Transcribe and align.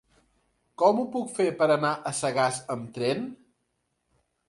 Com 0.83 1.01
ho 1.01 1.05
puc 1.17 1.29
fer 1.35 1.47
per 1.61 1.69
anar 1.75 1.93
a 2.13 2.17
Sagàs 2.23 2.61
amb 2.77 2.91
tren? 2.99 3.33